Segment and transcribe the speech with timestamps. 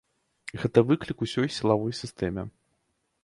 [0.61, 2.47] Гэта выклік усёй сілавой сістэме.